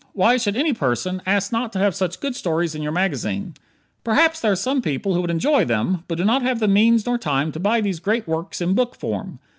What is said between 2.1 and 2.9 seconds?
good stories in